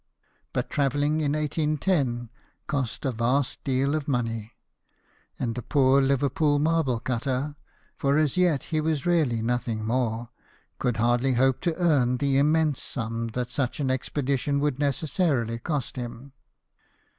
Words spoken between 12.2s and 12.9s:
immense